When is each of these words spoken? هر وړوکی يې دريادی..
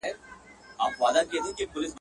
هر 0.79 0.91
وړوکی 0.99 1.37
يې 1.45 1.65
دريادی.. 1.71 1.87